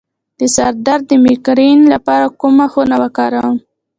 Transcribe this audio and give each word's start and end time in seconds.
د 0.39 0.41
سر 0.55 0.71
درد 0.85 1.03
د 1.09 1.13
میګرین 1.25 1.79
لپاره 1.93 2.25
کومه 2.39 2.65
خونه 2.71 2.95
وکاروم؟ 3.03 3.55